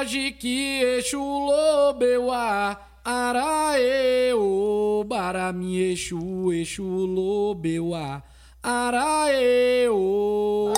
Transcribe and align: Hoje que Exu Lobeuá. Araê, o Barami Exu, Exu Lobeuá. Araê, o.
Hoje 0.00 0.32
que 0.32 0.80
Exu 0.96 1.20
Lobeuá. 1.20 2.80
Araê, 3.04 4.32
o 4.32 5.04
Barami 5.06 5.92
Exu, 5.92 6.50
Exu 6.54 6.82
Lobeuá. 6.82 8.22
Araê, 8.62 9.90
o. 9.90 10.72